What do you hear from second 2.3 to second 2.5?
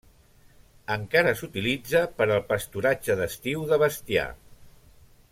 al